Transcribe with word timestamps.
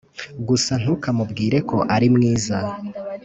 gusa 0.47 0.73
ntukamubwire 0.81 1.57
ko 1.69 1.77
ari 1.95 2.07
mwiza 2.15 2.57